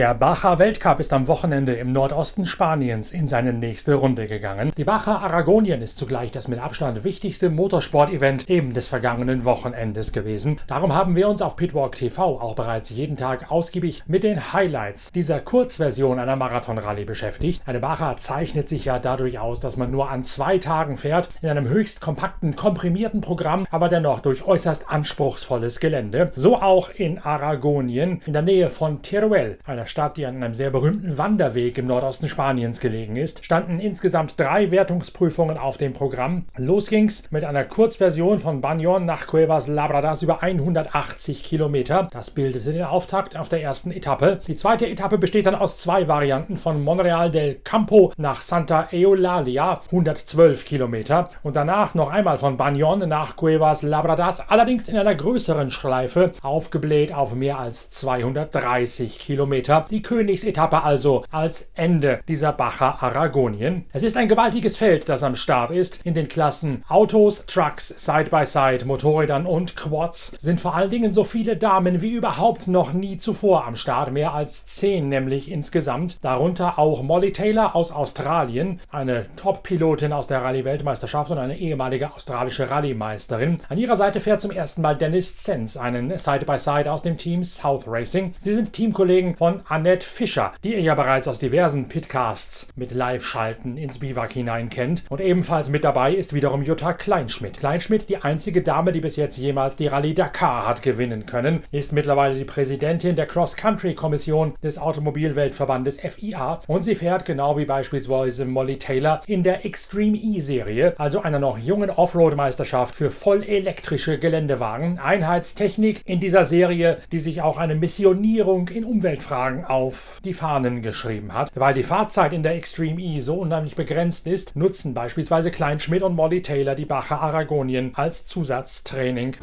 Der 0.00 0.14
Baja 0.14 0.58
Weltcup 0.58 0.98
ist 0.98 1.12
am 1.12 1.28
Wochenende 1.28 1.74
im 1.74 1.92
Nordosten 1.92 2.46
Spaniens 2.46 3.12
in 3.12 3.28
seine 3.28 3.52
nächste 3.52 3.92
Runde 3.92 4.26
gegangen. 4.28 4.72
Die 4.78 4.84
Baja 4.84 5.18
Aragonien 5.18 5.82
ist 5.82 5.98
zugleich 5.98 6.30
das 6.30 6.48
mit 6.48 6.58
Abstand 6.58 7.04
wichtigste 7.04 7.50
Motorsport-Event 7.50 8.48
eben 8.48 8.72
des 8.72 8.88
vergangenen 8.88 9.44
Wochenendes 9.44 10.12
gewesen. 10.12 10.58
Darum 10.68 10.94
haben 10.94 11.16
wir 11.16 11.28
uns 11.28 11.42
auf 11.42 11.54
Pitwalk 11.54 11.96
TV 11.96 12.40
auch 12.40 12.54
bereits 12.54 12.88
jeden 12.88 13.16
Tag 13.18 13.50
ausgiebig 13.50 14.02
mit 14.06 14.24
den 14.24 14.54
Highlights 14.54 15.12
dieser 15.12 15.38
Kurzversion 15.38 16.18
einer 16.18 16.36
Marathon-Rallye 16.36 17.04
beschäftigt. 17.04 17.60
Eine 17.66 17.80
Baja 17.80 18.16
zeichnet 18.16 18.70
sich 18.70 18.86
ja 18.86 18.98
dadurch 18.98 19.38
aus, 19.38 19.60
dass 19.60 19.76
man 19.76 19.90
nur 19.90 20.08
an 20.08 20.24
zwei 20.24 20.56
Tagen 20.56 20.96
fährt, 20.96 21.28
in 21.42 21.50
einem 21.50 21.68
höchst 21.68 22.00
kompakten, 22.00 22.56
komprimierten 22.56 23.20
Programm, 23.20 23.66
aber 23.70 23.90
dennoch 23.90 24.20
durch 24.20 24.46
äußerst 24.46 24.88
anspruchsvolles 24.88 25.78
Gelände. 25.78 26.32
So 26.34 26.56
auch 26.56 26.88
in 26.88 27.18
Aragonien 27.18 28.22
in 28.24 28.32
der 28.32 28.40
Nähe 28.40 28.70
von 28.70 29.02
Teruel, 29.02 29.58
einer 29.66 29.89
Stadt, 29.90 30.16
die 30.16 30.24
an 30.24 30.36
einem 30.36 30.54
sehr 30.54 30.70
berühmten 30.70 31.18
Wanderweg 31.18 31.76
im 31.76 31.86
Nordosten 31.86 32.28
Spaniens 32.28 32.80
gelegen 32.80 33.16
ist, 33.16 33.44
standen 33.44 33.80
insgesamt 33.80 34.38
drei 34.38 34.70
Wertungsprüfungen 34.70 35.58
auf 35.58 35.76
dem 35.76 35.92
Programm. 35.92 36.46
Los 36.56 36.88
ging's 36.88 37.24
mit 37.30 37.44
einer 37.44 37.64
Kurzversion 37.64 38.38
von 38.38 38.60
Banyon 38.60 39.04
nach 39.04 39.26
Cuevas 39.26 39.66
Labradas 39.66 40.22
über 40.22 40.42
180 40.42 41.42
Kilometer. 41.42 42.08
Das 42.12 42.30
bildete 42.30 42.72
den 42.72 42.84
Auftakt 42.84 43.36
auf 43.36 43.48
der 43.48 43.62
ersten 43.62 43.90
Etappe. 43.90 44.40
Die 44.46 44.54
zweite 44.54 44.86
Etappe 44.86 45.18
besteht 45.18 45.46
dann 45.46 45.54
aus 45.56 45.78
zwei 45.78 46.06
Varianten 46.08 46.56
von 46.56 46.82
Monreal 46.82 47.30
del 47.30 47.56
Campo 47.56 48.12
nach 48.16 48.40
Santa 48.40 48.88
Eulalia, 48.92 49.80
112 49.86 50.64
Kilometer, 50.64 51.28
und 51.42 51.56
danach 51.56 51.94
noch 51.94 52.10
einmal 52.10 52.38
von 52.38 52.56
Banyon 52.56 53.08
nach 53.08 53.36
Cuevas 53.36 53.82
Labradas, 53.82 54.48
allerdings 54.48 54.88
in 54.88 54.96
einer 54.96 55.14
größeren 55.14 55.70
Schleife, 55.70 56.32
aufgebläht 56.42 57.12
auf 57.12 57.34
mehr 57.34 57.58
als 57.58 57.90
230 57.90 59.18
Kilometer. 59.18 59.79
Die 59.88 60.02
Königsetappe 60.02 60.82
also 60.82 61.24
als 61.30 61.70
Ende 61.74 62.20
dieser 62.28 62.52
Baja 62.52 62.98
Aragonien. 63.00 63.84
Es 63.92 64.02
ist 64.02 64.16
ein 64.16 64.28
gewaltiges 64.28 64.76
Feld, 64.76 65.08
das 65.08 65.22
am 65.22 65.34
Start 65.34 65.70
ist. 65.70 66.00
In 66.04 66.14
den 66.14 66.28
Klassen 66.28 66.84
Autos, 66.88 67.44
Trucks, 67.46 67.94
Side-by-Side, 67.96 68.84
Motorrädern 68.84 69.46
und 69.46 69.76
Quads 69.76 70.32
sind 70.38 70.60
vor 70.60 70.74
allen 70.74 70.90
Dingen 70.90 71.12
so 71.12 71.24
viele 71.24 71.56
Damen 71.56 72.02
wie 72.02 72.12
überhaupt 72.12 72.68
noch 72.68 72.92
nie 72.92 73.18
zuvor 73.18 73.66
am 73.66 73.76
Start. 73.76 74.12
Mehr 74.12 74.34
als 74.34 74.66
zehn 74.66 75.08
nämlich 75.08 75.50
insgesamt. 75.50 76.18
Darunter 76.22 76.78
auch 76.78 77.02
Molly 77.02 77.32
Taylor 77.32 77.76
aus 77.76 77.92
Australien, 77.92 78.80
eine 78.90 79.26
Top-Pilotin 79.36 80.12
aus 80.12 80.26
der 80.26 80.42
Rallye-Weltmeisterschaft 80.42 81.30
und 81.30 81.38
eine 81.38 81.58
ehemalige 81.58 82.14
australische 82.14 82.70
Rallye-Meisterin. 82.70 83.58
An 83.68 83.78
ihrer 83.78 83.96
Seite 83.96 84.20
fährt 84.20 84.40
zum 84.40 84.50
ersten 84.50 84.82
Mal 84.82 84.96
Dennis 84.96 85.36
Zenz, 85.36 85.76
einen 85.76 86.16
Side-by-Side 86.18 86.70
-Side 86.70 86.88
aus 86.88 87.02
dem 87.02 87.16
Team 87.16 87.44
South 87.44 87.84
Racing. 87.86 88.34
Sie 88.38 88.52
sind 88.52 88.72
Teamkollegen 88.72 89.34
von 89.34 89.59
Annette 89.68 90.06
Fischer, 90.06 90.52
die 90.64 90.74
ihr 90.74 90.80
ja 90.80 90.94
bereits 90.94 91.28
aus 91.28 91.38
diversen 91.38 91.88
Pitcasts 91.88 92.68
mit 92.76 92.92
Live-Schalten 92.92 93.76
ins 93.76 93.98
Biwak 93.98 94.32
hinein 94.32 94.68
kennt. 94.68 95.04
Und 95.08 95.20
ebenfalls 95.20 95.68
mit 95.68 95.84
dabei 95.84 96.14
ist 96.14 96.32
wiederum 96.32 96.62
Jutta 96.62 96.92
Kleinschmidt. 96.92 97.58
Kleinschmidt, 97.58 98.08
die 98.08 98.18
einzige 98.18 98.62
Dame, 98.62 98.92
die 98.92 99.00
bis 99.00 99.16
jetzt 99.16 99.36
jemals 99.36 99.76
die 99.76 99.86
Rallye 99.86 100.14
Dakar 100.14 100.66
hat 100.66 100.82
gewinnen 100.82 101.26
können, 101.26 101.62
ist 101.72 101.92
mittlerweile 101.92 102.34
die 102.34 102.44
Präsidentin 102.44 103.16
der 103.16 103.26
Cross-Country-Kommission 103.26 104.54
des 104.62 104.78
Automobilweltverbandes 104.78 105.98
FIA 106.00 106.60
und 106.66 106.82
sie 106.82 106.94
fährt 106.94 107.24
genau 107.24 107.56
wie 107.56 107.64
beispielsweise 107.64 108.44
Molly 108.44 108.78
Taylor 108.78 109.20
in 109.26 109.42
der 109.42 109.64
Extreme 109.64 110.16
E-Serie, 110.16 110.94
also 110.98 111.20
einer 111.20 111.38
noch 111.38 111.58
jungen 111.58 111.90
Offroad-Meisterschaft 111.90 112.94
für 112.94 113.10
vollelektrische 113.10 114.18
Geländewagen. 114.18 114.98
Einheitstechnik 114.98 116.02
in 116.04 116.20
dieser 116.20 116.44
Serie, 116.44 116.98
die 117.12 117.20
sich 117.20 117.42
auch 117.42 117.58
eine 117.58 117.74
Missionierung 117.74 118.68
in 118.68 118.84
Umweltfragen 118.84 119.49
auf 119.64 120.20
die 120.24 120.34
Fahnen 120.34 120.82
geschrieben 120.82 121.32
hat. 121.32 121.50
Weil 121.54 121.74
die 121.74 121.82
Fahrzeit 121.82 122.32
in 122.32 122.42
der 122.42 122.54
Extreme 122.54 123.00
E 123.00 123.20
so 123.20 123.36
unheimlich 123.36 123.76
begrenzt 123.76 124.26
ist, 124.26 124.56
nutzen 124.56 124.94
beispielsweise 124.94 125.50
Kleinschmidt 125.50 126.02
und 126.02 126.14
Molly 126.14 126.42
Taylor 126.42 126.74
die 126.74 126.86
Bache 126.86 127.18
Aragonien 127.18 127.92
als 127.94 128.24
Zusatztraining. 128.24 129.36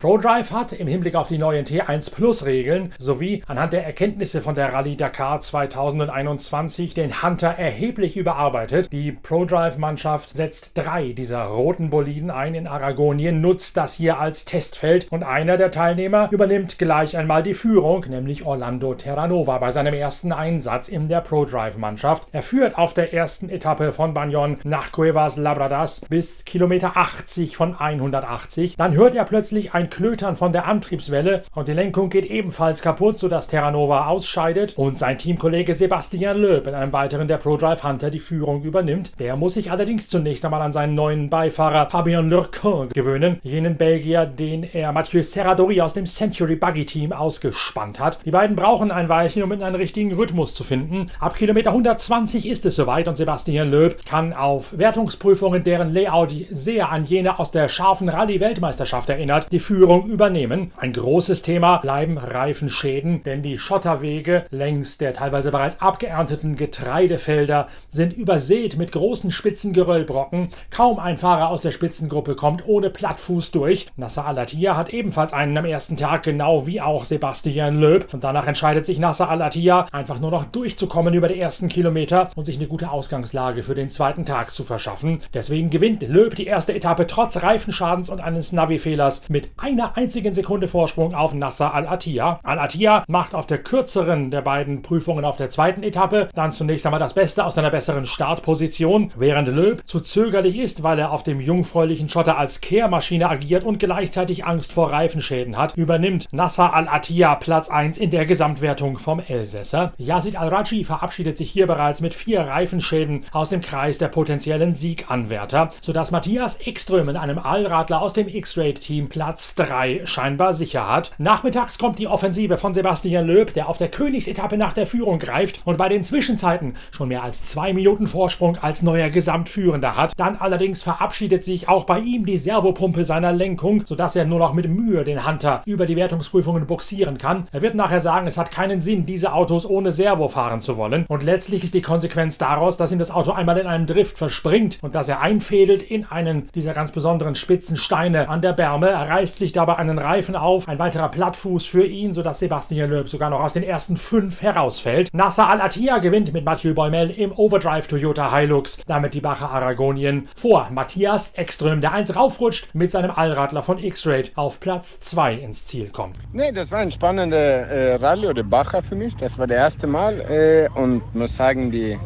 ProDrive 0.00 0.52
hat 0.52 0.72
im 0.74 0.86
Hinblick 0.86 1.16
auf 1.16 1.26
die 1.26 1.38
neuen 1.38 1.64
T1 1.64 2.12
Plus 2.12 2.46
Regeln 2.46 2.92
sowie 3.00 3.42
anhand 3.48 3.72
der 3.72 3.84
Erkenntnisse 3.84 4.40
von 4.40 4.54
der 4.54 4.72
Rallye 4.72 4.94
Dakar 4.94 5.40
2021 5.40 6.94
den 6.94 7.20
Hunter 7.20 7.48
erheblich 7.48 8.16
überarbeitet. 8.16 8.92
Die 8.92 9.10
ProDrive-Mannschaft 9.10 10.32
setzt 10.32 10.78
drei 10.78 11.14
dieser 11.14 11.42
roten 11.46 11.90
Boliden 11.90 12.30
ein 12.30 12.54
in 12.54 12.68
Aragonien, 12.68 13.40
nutzt 13.40 13.76
das 13.76 13.94
hier 13.94 14.20
als 14.20 14.44
Testfeld 14.44 15.08
und 15.10 15.24
einer 15.24 15.56
der 15.56 15.72
Teilnehmer 15.72 16.28
übernimmt 16.30 16.78
gleich 16.78 17.16
einmal 17.16 17.42
die 17.42 17.54
Führung, 17.54 18.04
nämlich 18.08 18.46
Orlando 18.46 18.94
Terranova 18.94 19.58
bei 19.58 19.72
seinem 19.72 19.94
ersten 19.94 20.30
Einsatz 20.30 20.86
in 20.86 21.08
der 21.08 21.22
ProDrive-Mannschaft. 21.22 22.28
Er 22.30 22.42
führt 22.42 22.78
auf 22.78 22.94
der 22.94 23.12
ersten 23.12 23.48
Etappe 23.48 23.92
von 23.92 24.14
Banyon 24.14 24.58
nach 24.62 24.92
Cuevas 24.92 25.38
Labradas 25.38 26.02
bis 26.08 26.44
Kilometer 26.44 26.96
80 26.96 27.56
von 27.56 27.74
180. 27.74 28.76
Dann 28.76 28.94
hört 28.94 29.16
er 29.16 29.24
plötzlich 29.24 29.74
ein 29.74 29.87
Klötern 29.88 30.36
von 30.36 30.52
der 30.52 30.66
Antriebswelle 30.66 31.42
und 31.54 31.68
die 31.68 31.72
Lenkung 31.72 32.10
geht 32.10 32.26
ebenfalls 32.26 32.82
kaputt, 32.82 33.18
sodass 33.18 33.48
Terranova 33.48 34.06
ausscheidet 34.06 34.76
und 34.76 34.98
sein 34.98 35.18
Teamkollege 35.18 35.74
Sebastian 35.74 36.38
Loeb 36.38 36.66
in 36.66 36.74
einem 36.74 36.92
weiteren 36.92 37.26
der 37.26 37.38
ProDrive 37.38 37.82
Hunter 37.82 38.10
die 38.10 38.18
Führung 38.18 38.62
übernimmt. 38.62 39.12
Der 39.18 39.36
muss 39.36 39.54
sich 39.54 39.70
allerdings 39.70 40.08
zunächst 40.08 40.44
einmal 40.44 40.62
an 40.62 40.72
seinen 40.72 40.94
neuen 40.94 41.30
Beifahrer 41.30 41.90
Fabien 41.90 42.30
Lurquin 42.30 42.90
gewöhnen, 42.90 43.40
jenen 43.42 43.76
Belgier, 43.76 44.26
den 44.26 44.62
er 44.62 44.92
Mathieu 44.92 45.22
Serradori 45.22 45.80
aus 45.80 45.94
dem 45.94 46.06
Century 46.06 46.56
Buggy 46.56 46.84
Team 46.84 47.12
ausgespannt 47.12 47.98
hat. 47.98 48.18
Die 48.24 48.30
beiden 48.30 48.56
brauchen 48.56 48.90
ein 48.90 49.08
Weilchen, 49.08 49.42
um 49.42 49.52
in 49.52 49.62
einen 49.62 49.76
richtigen 49.76 50.12
Rhythmus 50.12 50.54
zu 50.54 50.64
finden. 50.64 51.10
Ab 51.20 51.34
Kilometer 51.34 51.70
120 51.70 52.46
ist 52.46 52.66
es 52.66 52.76
soweit 52.76 53.08
und 53.08 53.16
Sebastian 53.16 53.70
Loeb 53.70 54.04
kann 54.04 54.32
auf 54.32 54.76
Wertungsprüfungen, 54.78 55.64
deren 55.64 55.92
Layout 55.92 56.32
sehr 56.50 56.90
an 56.90 57.04
jene 57.04 57.38
aus 57.38 57.50
der 57.50 57.68
scharfen 57.68 58.08
Rallye-Weltmeisterschaft 58.08 59.08
erinnert, 59.08 59.46
die 59.50 59.60
Führung 59.60 59.77
Führung 59.78 60.06
übernehmen. 60.06 60.72
Ein 60.76 60.92
großes 60.92 61.42
Thema 61.42 61.76
bleiben 61.76 62.18
Reifenschäden, 62.18 63.22
denn 63.22 63.42
die 63.42 63.60
Schotterwege 63.60 64.42
längs 64.50 64.98
der 64.98 65.12
teilweise 65.12 65.52
bereits 65.52 65.80
abgeernteten 65.80 66.56
Getreidefelder 66.56 67.68
sind 67.88 68.12
übersät 68.12 68.76
mit 68.76 68.90
großen 68.90 69.30
spitzen 69.30 69.72
Geröllbrocken. 69.72 70.48
Kaum 70.72 70.98
ein 70.98 71.16
Fahrer 71.16 71.50
aus 71.50 71.60
der 71.60 71.70
Spitzengruppe 71.70 72.34
kommt 72.34 72.66
ohne 72.66 72.90
Plattfuß 72.90 73.52
durch. 73.52 73.86
Nasser 73.94 74.26
Al-Attiyah 74.26 74.76
hat 74.76 74.92
ebenfalls 74.92 75.32
einen 75.32 75.56
am 75.56 75.64
ersten 75.64 75.96
Tag, 75.96 76.24
genau 76.24 76.66
wie 76.66 76.80
auch 76.80 77.04
Sebastian 77.04 77.80
Loeb. 77.80 78.12
Und 78.12 78.24
danach 78.24 78.48
entscheidet 78.48 78.84
sich 78.84 78.98
Nasser 78.98 79.28
Al-Attiyah 79.28 79.86
einfach 79.92 80.18
nur 80.18 80.32
noch 80.32 80.44
durchzukommen 80.44 81.14
über 81.14 81.28
die 81.28 81.38
ersten 81.38 81.68
Kilometer 81.68 82.30
und 82.34 82.46
sich 82.46 82.56
eine 82.56 82.66
gute 82.66 82.90
Ausgangslage 82.90 83.62
für 83.62 83.76
den 83.76 83.90
zweiten 83.90 84.26
Tag 84.26 84.50
zu 84.50 84.64
verschaffen. 84.64 85.20
Deswegen 85.34 85.70
gewinnt 85.70 86.02
Loeb 86.02 86.34
die 86.34 86.46
erste 86.46 86.74
Etappe 86.74 87.06
trotz 87.06 87.44
Reifenschadens 87.44 88.08
und 88.08 88.20
eines 88.20 88.50
Navi-Fehlers 88.50 89.22
mit 89.28 89.56
einer 89.68 89.98
einzigen 89.98 90.32
Sekunde 90.32 90.66
Vorsprung 90.66 91.14
auf 91.14 91.34
Nasser 91.34 91.74
Al-Attiyah. 91.74 92.40
Al-Attiyah 92.42 93.04
macht 93.06 93.34
auf 93.34 93.44
der 93.44 93.58
kürzeren 93.58 94.30
der 94.30 94.40
beiden 94.40 94.80
Prüfungen 94.80 95.26
auf 95.26 95.36
der 95.36 95.50
zweiten 95.50 95.82
Etappe 95.82 96.30
dann 96.32 96.52
zunächst 96.52 96.86
einmal 96.86 96.98
das 96.98 97.12
Beste 97.12 97.44
aus 97.44 97.56
seiner 97.56 97.68
besseren 97.68 98.06
Startposition, 98.06 99.12
während 99.14 99.48
Löb 99.48 99.82
zu 99.86 100.00
zögerlich 100.00 100.56
ist, 100.56 100.82
weil 100.82 100.98
er 100.98 101.12
auf 101.12 101.22
dem 101.22 101.38
jungfräulichen 101.38 102.08
Schotter 102.08 102.38
als 102.38 102.62
Kehrmaschine 102.62 103.28
agiert 103.28 103.62
und 103.62 103.78
gleichzeitig 103.78 104.46
Angst 104.46 104.72
vor 104.72 104.90
Reifenschäden 104.90 105.58
hat, 105.58 105.76
übernimmt 105.76 106.28
Nasser 106.32 106.72
Al-Attiyah 106.72 107.34
Platz 107.34 107.68
1 107.68 107.98
in 107.98 108.10
der 108.10 108.24
Gesamtwertung 108.24 108.96
vom 108.96 109.20
Elsässer. 109.20 109.92
Yazid 109.98 110.36
Al-Raji 110.36 110.84
verabschiedet 110.84 111.36
sich 111.36 111.50
hier 111.50 111.66
bereits 111.66 112.00
mit 112.00 112.14
vier 112.14 112.40
Reifenschäden 112.40 113.26
aus 113.32 113.50
dem 113.50 113.60
Kreis 113.60 113.98
der 113.98 114.08
potenziellen 114.08 114.72
Sieganwärter, 114.72 115.72
sodass 115.82 116.10
Matthias 116.10 116.58
Ekström 116.66 117.10
in 117.10 117.18
einem 117.18 117.38
Allradler 117.38 118.00
aus 118.00 118.14
dem 118.14 118.28
X-Raid-Team 118.28 119.10
Platz 119.10 119.57
3 119.58 120.02
scheinbar 120.04 120.54
sicher 120.54 120.88
hat. 120.88 121.10
Nachmittags 121.18 121.78
kommt 121.78 121.98
die 121.98 122.06
Offensive 122.06 122.56
von 122.56 122.72
Sebastian 122.72 123.26
Löb, 123.26 123.52
der 123.54 123.68
auf 123.68 123.78
der 123.78 123.88
Königsetappe 123.88 124.56
nach 124.56 124.72
der 124.72 124.86
Führung 124.86 125.18
greift 125.18 125.60
und 125.64 125.78
bei 125.78 125.88
den 125.88 126.02
Zwischenzeiten 126.02 126.74
schon 126.90 127.08
mehr 127.08 127.22
als 127.22 127.42
zwei 127.42 127.72
Minuten 127.72 128.06
Vorsprung 128.06 128.56
als 128.58 128.82
neuer 128.82 129.10
Gesamtführender 129.10 129.96
hat. 129.96 130.12
Dann 130.16 130.36
allerdings 130.36 130.82
verabschiedet 130.82 131.44
sich 131.44 131.68
auch 131.68 131.84
bei 131.84 131.98
ihm 131.98 132.24
die 132.24 132.38
Servopumpe 132.38 133.04
seiner 133.04 133.32
Lenkung, 133.32 133.84
sodass 133.84 134.16
er 134.16 134.24
nur 134.24 134.38
noch 134.38 134.54
mit 134.54 134.68
Mühe 134.68 135.04
den 135.04 135.26
Hunter 135.26 135.62
über 135.66 135.86
die 135.86 135.96
Wertungsprüfungen 135.96 136.66
boxieren 136.66 137.18
kann. 137.18 137.46
Er 137.52 137.62
wird 137.62 137.74
nachher 137.74 138.00
sagen, 138.00 138.26
es 138.26 138.38
hat 138.38 138.50
keinen 138.50 138.80
Sinn, 138.80 139.06
diese 139.06 139.32
Autos 139.32 139.66
ohne 139.66 139.92
Servo 139.92 140.28
fahren 140.28 140.60
zu 140.60 140.76
wollen. 140.76 141.04
Und 141.08 141.24
letztlich 141.24 141.64
ist 141.64 141.74
die 141.74 141.82
Konsequenz 141.82 142.38
daraus, 142.38 142.76
dass 142.76 142.92
ihm 142.92 142.98
das 142.98 143.10
Auto 143.10 143.32
einmal 143.32 143.58
in 143.58 143.66
einem 143.66 143.86
Drift 143.86 144.18
verspringt 144.18 144.78
und 144.82 144.94
dass 144.94 145.08
er 145.08 145.20
einfädelt 145.20 145.82
in 145.82 146.04
einen 146.04 146.48
dieser 146.54 146.72
ganz 146.72 146.92
besonderen 146.92 147.34
spitzen 147.34 147.76
Steine 147.76 148.28
an 148.28 148.42
der 148.42 148.52
Berme. 148.52 148.88
Er 148.88 149.08
reißt 149.08 149.38
sich 149.38 149.47
sich 149.48 149.54
dabei 149.54 149.76
einen 149.76 149.98
Reifen 149.98 150.36
auf, 150.36 150.68
ein 150.68 150.78
weiterer 150.78 151.08
Plattfuß 151.08 151.64
für 151.64 151.86
ihn, 151.86 152.12
sodass 152.12 152.38
Sebastian 152.38 152.90
Loeb 152.90 153.08
sogar 153.08 153.30
noch 153.30 153.40
aus 153.40 153.54
den 153.54 153.62
ersten 153.62 153.96
fünf 153.96 154.42
herausfällt. 154.42 155.08
Nasser 155.14 155.48
Al-Attiyah 155.48 155.98
gewinnt 155.98 156.34
mit 156.34 156.44
Mathieu 156.44 156.74
Boimel 156.74 157.08
im 157.08 157.32
Overdrive 157.32 157.86
Toyota 157.86 158.36
Hilux, 158.36 158.76
damit 158.86 159.14
die 159.14 159.22
Bacher 159.22 159.50
Aragonien 159.50 160.28
vor 160.36 160.68
Matthias 160.70 161.32
Ekström, 161.34 161.80
der 161.80 161.92
eins 161.92 162.14
raufrutscht, 162.14 162.74
mit 162.74 162.90
seinem 162.90 163.10
Allradler 163.10 163.62
von 163.62 163.78
X-Rate 163.78 164.32
auf 164.34 164.60
Platz 164.60 165.00
2 165.00 165.34
ins 165.36 165.64
Ziel 165.64 165.88
kommt. 165.88 166.16
Nee, 166.34 166.52
das 166.52 166.70
war 166.70 166.80
ein 166.80 166.92
spannender 166.92 167.38
äh, 167.38 167.94
Rallye 167.94 168.26
oder 168.26 168.42
Bacher 168.42 168.82
für 168.82 168.96
mich. 168.96 169.16
Das 169.16 169.38
war 169.38 169.46
das 169.46 169.56
erste 169.56 169.86
Mal 169.86 170.20
äh, 170.20 170.68
und 170.78 171.02
muss 171.14 171.34
sagen, 171.34 171.70
die 171.70 171.98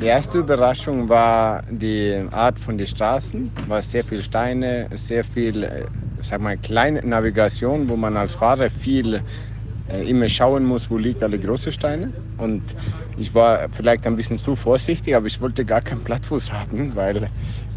die 0.00 0.06
erste 0.06 0.38
Überraschung 0.38 1.08
war 1.08 1.62
die 1.70 2.26
Art 2.32 2.58
von 2.58 2.76
den 2.76 2.86
Straßen. 2.86 3.52
War 3.68 3.80
sehr 3.80 4.02
viel 4.02 4.20
Steine, 4.20 4.88
sehr 4.96 5.22
viel, 5.22 5.62
äh, 5.62 5.84
sag 6.26 6.40
mal, 6.40 6.56
kleine 6.58 7.00
Navigation, 7.06 7.88
wo 7.88 7.96
man 7.96 8.16
als 8.16 8.34
Fahrer 8.34 8.70
viel 8.70 9.22
äh, 9.88 10.08
immer 10.08 10.28
schauen 10.28 10.64
muss, 10.64 10.90
wo 10.90 10.96
liegt 10.96 11.22
alle 11.22 11.38
großen 11.38 11.72
Steine. 11.72 12.12
Und 12.36 12.74
ich 13.16 13.34
war 13.34 13.68
vielleicht 13.70 14.06
ein 14.06 14.16
bisschen 14.16 14.38
zu 14.38 14.56
vorsichtig, 14.56 15.14
aber 15.14 15.26
ich 15.26 15.40
wollte 15.40 15.64
gar 15.64 15.80
keinen 15.82 16.02
Plattfuß 16.02 16.52
haben, 16.60 16.94
weil 16.96 17.28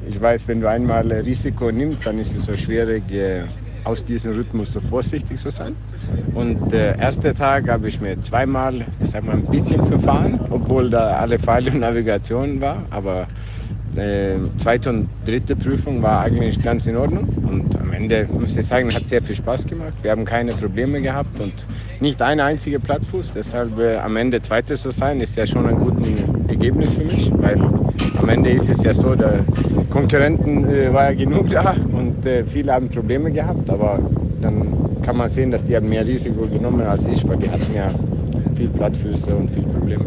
ich 0.07 0.19
weiß, 0.19 0.47
wenn 0.47 0.61
du 0.61 0.69
einmal 0.69 1.11
Risiko 1.11 1.71
nimmst, 1.71 2.05
dann 2.05 2.19
ist 2.19 2.35
es 2.35 2.45
so 2.45 2.55
schwierig, 2.55 3.11
äh, 3.11 3.43
aus 3.83 4.03
diesem 4.03 4.33
Rhythmus 4.33 4.73
so 4.73 4.81
vorsichtig 4.81 5.39
zu 5.39 5.49
sein. 5.49 5.75
Und 6.33 6.71
der 6.71 6.99
erste 6.99 7.33
Tag 7.33 7.69
habe 7.69 7.87
ich 7.87 8.01
mir 8.01 8.19
zweimal, 8.19 8.85
ich 9.01 9.09
sag 9.09 9.23
mal, 9.23 9.33
ein 9.33 9.45
bisschen 9.45 9.85
verfahren, 9.85 10.39
obwohl 10.49 10.89
da 10.89 11.17
alle 11.17 11.39
Pfeile 11.39 11.71
und 11.71 11.79
Navigation 11.79 12.59
war. 12.61 12.85
Aber 12.89 13.27
äh, 13.95 14.35
zweite 14.57 14.89
und 14.89 15.09
dritte 15.25 15.55
Prüfung 15.55 16.01
war 16.01 16.21
eigentlich 16.21 16.61
ganz 16.61 16.87
in 16.87 16.97
Ordnung. 16.97 17.27
Und 17.47 17.79
am 17.79 17.93
Ende 17.93 18.27
muss 18.31 18.57
ich 18.57 18.65
sagen, 18.65 18.93
hat 18.93 19.07
sehr 19.07 19.21
viel 19.21 19.35
Spaß 19.35 19.65
gemacht. 19.65 19.93
Wir 20.01 20.11
haben 20.11 20.25
keine 20.25 20.51
Probleme 20.51 21.01
gehabt 21.01 21.39
und 21.39 21.53
nicht 21.99 22.21
ein 22.21 22.39
einziger 22.39 22.79
Plattfuß. 22.79 23.33
Deshalb 23.33 23.77
äh, 23.79 23.97
am 23.97 24.15
Ende 24.17 24.41
Zweiter 24.41 24.75
zu 24.75 24.91
sein, 24.91 25.21
ist 25.21 25.35
ja 25.35 25.47
schon 25.47 25.65
ein 25.67 25.79
gutes 25.79 26.09
Ergebnis 26.47 26.91
für 26.93 27.05
mich, 27.05 27.31
weil 27.37 27.59
am 28.19 28.29
Ende 28.29 28.51
ist 28.51 28.69
es 28.69 28.83
ja 28.83 28.93
so, 28.93 29.15
der 29.15 29.45
Konkurrenten 29.89 30.69
äh, 30.69 30.93
war 30.93 31.11
ja 31.11 31.17
genug 31.17 31.49
da 31.49 31.75
und 31.93 32.25
äh, 32.25 32.43
viele 32.43 32.73
haben 32.73 32.89
Probleme 32.89 33.31
gehabt, 33.31 33.69
aber 33.69 33.99
dann 34.41 35.01
kann 35.03 35.17
man 35.17 35.29
sehen, 35.29 35.51
dass 35.51 35.63
die 35.63 35.75
haben 35.75 35.89
mehr 35.89 36.05
Risiko 36.05 36.47
genommen 36.47 36.81
als 36.81 37.07
ich, 37.07 37.27
weil 37.27 37.37
die 37.37 37.49
hatten 37.49 37.73
ja 37.73 37.89
viel 38.55 38.69
Plattfüße 38.69 39.33
und 39.33 39.49
viel 39.51 39.63
Probleme. 39.63 40.05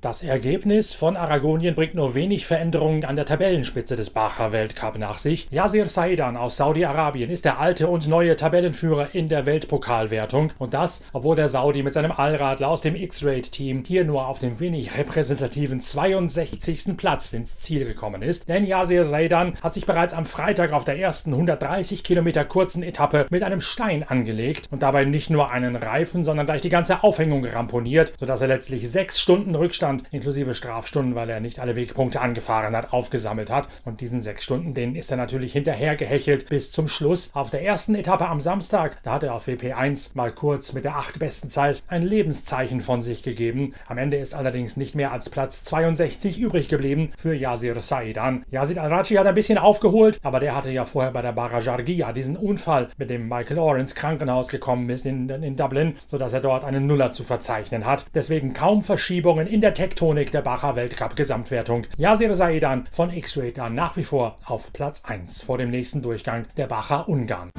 Das 0.00 0.22
Ergebnis 0.22 0.94
von 0.94 1.16
Aragonien 1.16 1.74
bringt 1.74 1.96
nur 1.96 2.14
wenig 2.14 2.46
Veränderungen 2.46 3.04
an 3.04 3.16
der 3.16 3.26
Tabellenspitze 3.26 3.96
des 3.96 4.10
Bacher 4.10 4.52
Weltcup 4.52 4.96
nach 4.96 5.18
sich. 5.18 5.48
Yasir 5.50 5.88
Saidan 5.88 6.36
aus 6.36 6.56
Saudi-Arabien 6.56 7.30
ist 7.30 7.44
der 7.44 7.58
alte 7.58 7.88
und 7.88 8.06
neue 8.06 8.36
Tabellenführer 8.36 9.12
in 9.12 9.28
der 9.28 9.44
Weltpokalwertung 9.44 10.52
und 10.58 10.72
das, 10.72 11.02
obwohl 11.12 11.34
der 11.34 11.48
Saudi 11.48 11.82
mit 11.82 11.94
seinem 11.94 12.12
Allradler 12.12 12.68
aus 12.68 12.80
dem 12.80 12.94
X-Rate-Team 12.94 13.82
hier 13.84 14.04
nur 14.04 14.28
auf 14.28 14.38
dem 14.38 14.60
wenig 14.60 14.96
repräsentativen 14.96 15.80
62. 15.80 16.96
Platz 16.96 17.32
ins 17.32 17.56
Ziel 17.56 17.84
gekommen 17.84 18.22
ist. 18.22 18.48
Denn 18.48 18.64
Yasir 18.64 19.04
Saidan 19.04 19.54
hat 19.60 19.74
sich 19.74 19.84
bereits 19.84 20.14
am 20.14 20.26
Freitag 20.26 20.74
auf 20.74 20.84
der 20.84 20.96
ersten 20.96 21.32
130 21.32 22.04
Kilometer 22.04 22.44
kurzen 22.44 22.84
Etappe 22.84 23.26
mit 23.30 23.42
einem 23.42 23.60
Stein 23.60 24.04
angelegt 24.04 24.68
und 24.70 24.84
dabei 24.84 25.04
nicht 25.04 25.28
nur 25.28 25.50
einen 25.50 25.74
Reifen, 25.74 26.22
sondern 26.22 26.46
gleich 26.46 26.60
die 26.60 26.68
ganze 26.68 27.02
Aufhängung 27.02 27.44
ramponiert, 27.44 28.12
sodass 28.20 28.40
er 28.40 28.46
letztlich 28.46 28.88
sechs 28.88 29.20
Stunden 29.20 29.56
Rückstand 29.56 29.87
Rückstand 29.88 30.02
inklusive 30.12 30.54
Strafstunden, 30.54 31.14
weil 31.14 31.30
er 31.30 31.40
nicht 31.40 31.60
alle 31.60 31.76
Wegpunkte 31.76 32.20
angefahren 32.20 32.76
hat, 32.76 32.92
aufgesammelt 32.92 33.50
hat. 33.50 33.68
Und 33.84 34.00
diesen 34.00 34.20
sechs 34.20 34.44
Stunden, 34.44 34.74
denen 34.74 34.96
ist 34.96 35.10
er 35.10 35.16
natürlich 35.16 35.52
hinterher 35.52 35.96
gehechelt 35.96 36.48
bis 36.48 36.72
zum 36.72 36.88
Schluss. 36.88 37.30
Auf 37.32 37.50
der 37.50 37.62
ersten 37.62 37.94
Etappe 37.94 38.28
am 38.28 38.40
Samstag, 38.40 39.02
da 39.02 39.14
hat 39.14 39.22
er 39.22 39.34
auf 39.34 39.48
WP1 39.48 40.10
mal 40.14 40.32
kurz 40.32 40.72
mit 40.72 40.84
der 40.84 40.96
acht 40.96 41.18
besten 41.18 41.48
Zeit 41.48 41.82
ein 41.88 42.02
Lebenszeichen 42.02 42.80
von 42.80 43.00
sich 43.00 43.22
gegeben. 43.22 43.74
Am 43.86 43.98
Ende 43.98 44.18
ist 44.18 44.34
allerdings 44.34 44.76
nicht 44.76 44.94
mehr 44.94 45.12
als 45.12 45.30
Platz 45.30 45.62
62 45.64 46.38
übrig 46.38 46.68
geblieben 46.68 47.12
für 47.16 47.34
Yasir 47.34 47.80
Saidan. 47.80 48.44
Yazid 48.50 48.78
Al-Raji 48.78 49.16
hat 49.16 49.26
ein 49.26 49.34
bisschen 49.34 49.58
aufgeholt, 49.58 50.18
aber 50.22 50.40
der 50.40 50.54
hatte 50.54 50.70
ja 50.70 50.84
vorher 50.84 51.12
bei 51.12 51.22
der 51.22 51.32
Barajargia 51.32 52.12
diesen 52.12 52.36
Unfall, 52.36 52.88
mit 52.98 53.10
dem 53.10 53.28
Michael 53.28 53.58
Orr 53.58 53.78
ins 53.78 53.94
Krankenhaus 53.94 54.48
gekommen 54.48 54.88
ist 54.90 55.06
in, 55.06 55.28
in 55.28 55.56
Dublin, 55.56 55.94
sodass 56.06 56.32
er 56.32 56.40
dort 56.40 56.64
einen 56.64 56.86
Nuller 56.86 57.10
zu 57.10 57.22
verzeichnen 57.24 57.86
hat. 57.86 58.06
Deswegen 58.14 58.52
kaum 58.52 58.82
Verschiebungen 58.82 59.46
in 59.46 59.60
der 59.60 59.74
Tektonik 59.78 60.32
der 60.32 60.42
Bacher 60.42 60.74
Weltcup-Gesamtwertung. 60.74 61.86
Yasir 61.96 62.34
Saidan 62.34 62.88
von 62.90 63.12
X-Ray 63.12 63.52
dann 63.52 63.76
nach 63.76 63.96
wie 63.96 64.02
vor 64.02 64.34
auf 64.44 64.72
Platz 64.72 65.02
1 65.04 65.42
vor 65.42 65.56
dem 65.56 65.70
nächsten 65.70 66.02
Durchgang 66.02 66.46
der 66.56 66.66
Bacher 66.66 67.08
Ungarn. 67.08 67.52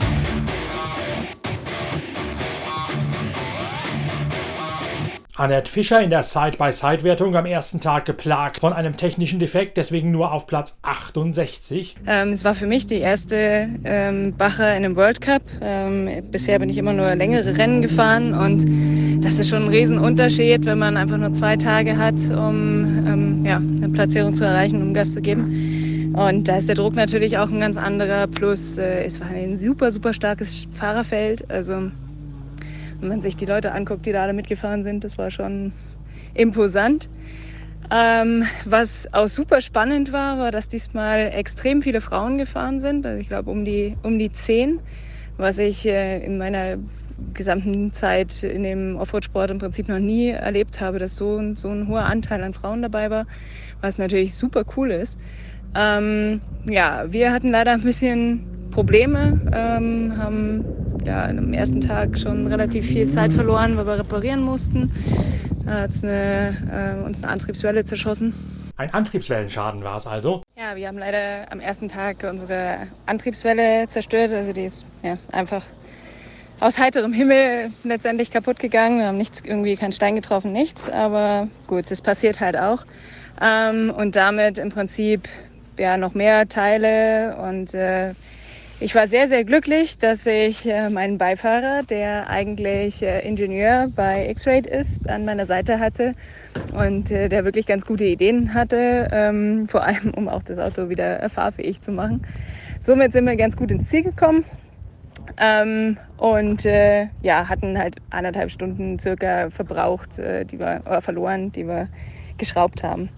Annette 5.39 5.71
Fischer 5.71 6.01
in 6.01 6.09
der 6.09 6.24
Side-by-Side-Wertung 6.24 7.33
am 7.33 7.45
ersten 7.45 7.80
Tag 7.80 8.03
geplagt 8.03 8.59
von 8.59 8.74
einem 8.74 8.97
technischen 8.97 9.39
Defekt, 9.39 9.77
deswegen 9.77 10.12
nur 10.12 10.33
auf 10.33 10.47
Platz 10.47 10.77
68. 10.81 11.95
Ähm, 12.06 12.33
es 12.33 12.44
war 12.44 12.56
für 12.56 12.68
mich 12.68 12.88
die 12.88 12.97
erste 12.97 13.69
ähm, 13.86 14.33
Bacher 14.36 14.75
in 14.75 14.83
einem 14.83 14.97
World 14.97 15.21
Cup. 15.21 15.41
Ähm, 15.62 16.09
bisher 16.30 16.59
bin 16.59 16.68
ich 16.68 16.77
immer 16.77 16.91
nur 16.91 17.15
längere 17.15 17.57
Rennen 17.57 17.81
gefahren 17.81 18.33
und 18.33 19.24
das 19.24 19.39
ist 19.39 19.50
schon 19.50 19.63
ein 19.63 19.69
Riesenunterschied, 19.69 20.65
wenn 20.65 20.77
man 20.77 20.97
einfach 20.97 21.18
nur 21.18 21.31
zwei 21.31 21.56
Tage 21.56 21.97
hat, 21.97 22.19
um 22.31 23.07
ähm, 23.07 23.45
ja, 23.45 23.57
eine 23.57 23.88
Platzierung 23.88 24.36
zu 24.36 24.44
erreichen, 24.44 24.81
um 24.81 24.94
Gas 24.94 25.13
zu 25.13 25.21
geben. 25.21 26.13
Und 26.18 26.50
da 26.50 26.57
ist 26.57 26.68
der 26.68 26.75
Druck 26.75 26.95
natürlich 26.95 27.38
auch 27.38 27.50
ein 27.50 27.62
ganz 27.62 27.77
anderer. 27.77 28.27
Plus 28.27 28.77
äh, 28.77 29.06
es 29.06 29.21
war 29.21 29.27
ein 29.30 29.56
super, 29.56 29.89
super 29.89 30.13
starkes 30.13 30.68
Fahrerfeld. 30.74 31.50
Also 31.50 31.91
wenn 33.00 33.10
man 33.10 33.22
sich 33.22 33.36
die 33.36 33.46
Leute 33.46 33.72
anguckt, 33.72 34.06
die 34.06 34.12
da 34.12 34.24
alle 34.24 34.34
mitgefahren 34.34 34.84
sind, 34.84 35.04
das 35.04 35.18
war 35.18 35.31
schon 35.31 35.74
imposant. 36.34 37.10
Ähm, 37.92 38.46
was 38.66 39.07
auch 39.13 39.28
super 39.28 39.62
spannend 39.62 40.12
war, 40.12 40.38
war, 40.38 40.51
dass 40.51 40.68
diesmal 40.68 41.31
extrem 41.34 41.81
viele 41.81 42.01
Frauen 42.01 42.38
gefahren 42.38 42.80
sind. 42.80 43.06
Also 43.06 43.19
ich 43.19 43.28
glaube 43.28 43.50
um 43.50 43.66
die, 43.66 43.98
um 44.04 44.19
die 44.19 44.31
zehn, 44.31 44.80
was 45.38 45.57
ich 45.57 45.86
äh, 45.86 46.24
in 46.24 46.38
meiner 46.38 46.78
gesamten 47.34 47.92
Zeit 47.94 48.44
in 48.44 48.63
dem 48.63 48.96
Offroad-Sport 48.98 49.51
im 49.51 49.57
Prinzip 49.60 49.88
noch 49.88 50.00
nie 50.00 50.30
erlebt 50.30 50.81
habe, 50.81 51.00
dass 51.00 51.16
so, 51.16 51.56
so 51.56 51.69
ein 51.69 51.88
hoher 51.88 52.06
Anteil 52.06 52.44
an 52.44 52.53
Frauen 52.53 52.82
dabei 52.82 53.10
war, 53.10 53.25
was 53.82 53.98
natürlich 53.98 54.36
super 54.36 54.63
cool 54.77 54.91
ist. 54.91 55.18
Ähm, 55.75 56.41
ja, 56.65 57.12
wir 57.12 57.32
hatten 57.34 57.50
leider 57.50 57.72
ein 57.74 57.82
bisschen 57.82 58.44
Probleme, 58.70 59.39
ähm, 59.51 60.15
haben 60.18 60.68
ja, 61.06 61.25
am 61.25 61.53
ersten 61.53 61.82
Tag 61.82 62.18
schon 62.18 62.48
relativ 62.48 62.86
viel 62.86 63.10
Zeit 63.10 63.34
verloren, 63.34 63.77
weil 63.77 63.86
wir 63.86 64.00
reparieren 64.00 64.41
mussten. 64.41 64.91
Da 65.65 65.82
hat 65.82 66.03
äh, 66.03 66.53
uns 67.06 67.24
eine 67.24 67.32
Antriebswelle 67.32 67.84
zerschossen. 67.84 68.34
Ein 68.77 68.94
Antriebswellenschaden 68.94 69.84
war 69.84 69.98
es 69.98 70.08
also? 70.08 70.41
Ja, 70.58 70.75
wir 70.75 70.88
haben 70.88 70.98
leider 70.98 71.51
am 71.51 71.60
ersten 71.60 71.89
Tag 71.89 72.24
unsere 72.24 72.88
Antriebswelle 73.06 73.88
zerstört. 73.88 74.32
Also 74.32 74.53
die 74.53 74.63
ist 74.63 74.86
ja, 75.03 75.18
einfach 75.32 75.63
aus 76.62 76.79
heiterem 76.79 77.13
Himmel 77.13 77.72
letztendlich 77.84 78.32
kaputt 78.32 78.60
gegangen. 78.60 79.00
Wir 79.00 79.08
haben 79.08 79.18
nichts, 79.18 79.41
irgendwie 79.41 79.75
keinen 79.75 79.91
Stein 79.91 80.15
getroffen, 80.15 80.53
nichts. 80.53 80.89
Aber 80.89 81.50
gut, 81.68 81.91
das 81.91 82.01
passiert 82.01 82.39
halt 82.39 82.58
auch. 82.58 82.86
Ähm, 83.41 83.94
und 83.96 84.15
damit 84.15 84.58
im 84.58 84.70
Prinzip 84.70 85.27
ja 85.77 85.98
noch 85.98 86.13
mehr 86.13 86.48
Teile 86.48 87.38
und 87.38 87.74
äh, 87.74 88.13
ich 88.81 88.95
war 88.95 89.07
sehr, 89.07 89.27
sehr 89.27 89.43
glücklich, 89.43 89.98
dass 89.98 90.25
ich 90.25 90.65
äh, 90.65 90.89
meinen 90.89 91.17
Beifahrer, 91.17 91.83
der 91.83 92.29
eigentlich 92.29 93.01
äh, 93.01 93.27
Ingenieur 93.27 93.89
bei 93.93 94.29
X-Rate 94.29 94.69
ist, 94.69 95.09
an 95.09 95.25
meiner 95.25 95.45
Seite 95.45 95.79
hatte 95.79 96.13
und 96.71 97.12
äh, 97.12 97.27
der 97.27 97.43
wirklich 97.43 97.65
ganz 97.65 97.86
gute 97.86 98.05
Ideen 98.05 98.53
hatte, 98.53 99.09
ähm, 99.12 99.67
vor 99.67 99.83
allem 99.83 100.12
um 100.15 100.29
auch 100.29 100.43
das 100.43 100.59
Auto 100.59 100.88
wieder 100.88 101.29
fahrfähig 101.29 101.81
zu 101.81 101.91
machen. 101.91 102.21
Somit 102.79 103.12
sind 103.12 103.25
wir 103.25 103.36
ganz 103.36 103.57
gut 103.57 103.69
ins 103.69 103.89
Ziel 103.89 104.03
gekommen 104.03 104.45
ähm, 105.38 105.98
und 106.15 106.63
ja, 106.63 107.50
hatten 107.50 107.77
halt 107.77 107.98
anderthalb 108.09 108.50
Stunden 108.50 108.98
circa 108.98 109.50
verbraucht, 109.50 110.17
die 110.17 110.57
wir, 110.57 110.81
oder 110.86 111.01
verloren, 111.01 111.51
die 111.51 111.67
wir 111.67 111.89
geschraubt 112.38 112.83
haben. 112.83 113.09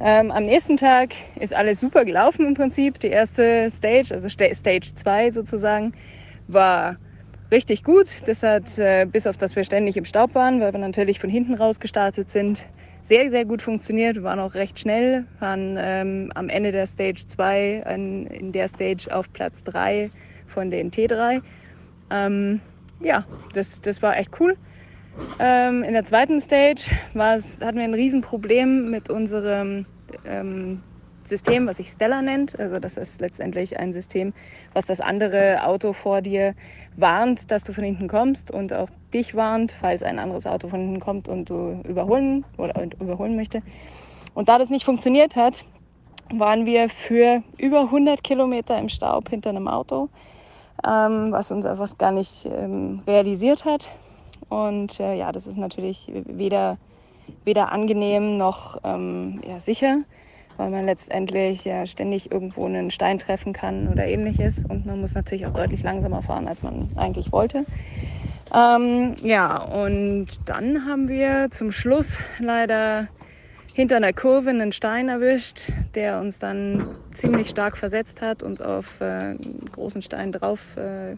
Ähm, 0.00 0.30
am 0.30 0.44
nächsten 0.44 0.76
Tag 0.76 1.14
ist 1.40 1.52
alles 1.52 1.80
super 1.80 2.04
gelaufen 2.04 2.46
im 2.46 2.54
Prinzip. 2.54 3.00
Die 3.00 3.08
erste 3.08 3.68
Stage, 3.68 4.14
also 4.14 4.28
Stage 4.28 4.94
2 4.94 5.32
sozusagen, 5.32 5.92
war 6.46 6.96
richtig 7.50 7.82
gut. 7.82 8.28
Das 8.28 8.42
hat, 8.44 8.78
äh, 8.78 9.06
bis 9.10 9.26
auf 9.26 9.36
das 9.36 9.56
wir 9.56 9.64
ständig 9.64 9.96
im 9.96 10.04
Staub 10.04 10.34
waren, 10.34 10.60
weil 10.60 10.72
wir 10.72 10.78
natürlich 10.78 11.18
von 11.18 11.30
hinten 11.30 11.54
raus 11.54 11.80
gestartet 11.80 12.30
sind, 12.30 12.66
sehr, 13.02 13.28
sehr 13.28 13.44
gut 13.44 13.60
funktioniert. 13.60 14.16
Wir 14.16 14.22
waren 14.22 14.38
auch 14.38 14.54
recht 14.54 14.78
schnell, 14.78 15.24
waren 15.40 15.76
ähm, 15.78 16.30
am 16.34 16.48
Ende 16.48 16.70
der 16.70 16.86
Stage 16.86 17.26
2 17.26 17.84
in, 17.94 18.26
in 18.26 18.52
der 18.52 18.68
Stage 18.68 19.08
auf 19.10 19.32
Platz 19.32 19.64
3 19.64 20.10
von 20.46 20.70
den 20.70 20.92
T3. 20.92 21.42
Ähm, 22.10 22.60
ja, 23.00 23.24
das, 23.52 23.80
das 23.80 24.00
war 24.00 24.16
echt 24.16 24.30
cool. 24.40 24.56
Ähm, 25.38 25.82
in 25.84 25.92
der 25.92 26.04
zweiten 26.04 26.40
Stage 26.40 26.90
hatten 27.14 27.76
wir 27.76 27.84
ein 27.84 27.94
Riesenproblem 27.94 28.90
mit 28.90 29.08
unserem 29.10 29.86
ähm, 30.24 30.82
System, 31.28 31.66
was 31.66 31.76
sich 31.76 31.90
Stella 31.90 32.22
nennt. 32.22 32.58
Also 32.58 32.78
das 32.78 32.96
ist 32.96 33.20
letztendlich 33.20 33.78
ein 33.78 33.92
System, 33.92 34.32
was 34.72 34.86
das 34.86 35.00
andere 35.00 35.64
Auto 35.64 35.92
vor 35.92 36.22
dir 36.22 36.54
warnt, 36.96 37.50
dass 37.50 37.64
du 37.64 37.72
von 37.72 37.84
hinten 37.84 38.08
kommst 38.08 38.50
und 38.50 38.72
auch 38.72 38.88
dich 39.14 39.34
warnt, 39.34 39.70
falls 39.70 40.02
ein 40.02 40.18
anderes 40.18 40.46
Auto 40.46 40.68
von 40.68 40.80
hinten 40.80 41.00
kommt 41.00 41.28
und 41.28 41.50
du 41.50 41.82
überholen 41.86 42.44
oder 42.56 42.82
überholen 43.00 43.36
möchte. 43.36 43.62
Und 44.34 44.48
da 44.48 44.58
das 44.58 44.70
nicht 44.70 44.84
funktioniert 44.84 45.36
hat, 45.36 45.64
waren 46.32 46.66
wir 46.66 46.88
für 46.88 47.42
über 47.56 47.82
100 47.82 48.22
Kilometer 48.22 48.78
im 48.78 48.88
Staub 48.88 49.28
hinter 49.30 49.50
einem 49.50 49.68
Auto, 49.68 50.08
ähm, 50.86 51.32
was 51.32 51.50
uns 51.50 51.64
einfach 51.64 51.96
gar 51.98 52.12
nicht 52.12 52.46
ähm, 52.46 53.02
realisiert 53.06 53.64
hat. 53.64 53.88
Und 54.48 54.98
äh, 55.00 55.14
ja, 55.14 55.32
das 55.32 55.46
ist 55.46 55.56
natürlich 55.56 56.10
weder, 56.12 56.78
weder 57.44 57.72
angenehm 57.72 58.36
noch 58.36 58.78
ähm, 58.84 59.40
ja, 59.46 59.60
sicher, 59.60 60.02
weil 60.56 60.70
man 60.70 60.86
letztendlich 60.86 61.64
ja 61.64 61.86
ständig 61.86 62.30
irgendwo 62.30 62.66
einen 62.66 62.90
Stein 62.90 63.18
treffen 63.18 63.52
kann 63.52 63.88
oder 63.88 64.06
ähnliches. 64.06 64.64
Und 64.64 64.86
man 64.86 65.00
muss 65.00 65.14
natürlich 65.14 65.46
auch 65.46 65.52
deutlich 65.52 65.82
langsamer 65.82 66.22
fahren, 66.22 66.48
als 66.48 66.62
man 66.62 66.90
eigentlich 66.96 67.32
wollte. 67.32 67.66
Ähm, 68.54 69.16
ja, 69.22 69.58
und 69.62 70.26
dann 70.46 70.86
haben 70.86 71.08
wir 71.08 71.50
zum 71.50 71.70
Schluss 71.70 72.18
leider 72.38 73.08
hinter 73.74 73.96
einer 73.96 74.12
Kurve 74.12 74.50
einen 74.50 74.72
Stein 74.72 75.08
erwischt, 75.08 75.70
der 75.94 76.18
uns 76.18 76.38
dann 76.38 76.96
ziemlich 77.12 77.48
stark 77.50 77.76
versetzt 77.76 78.22
hat 78.22 78.42
und 78.42 78.62
auf 78.62 79.00
äh, 79.00 79.04
einen 79.04 79.68
großen 79.70 80.02
Stein 80.02 80.32
drauf 80.32 80.76
äh, 80.76 81.16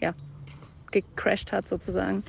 ja, 0.00 0.12
gecrashed 0.90 1.52
hat 1.52 1.68
sozusagen. 1.68 2.24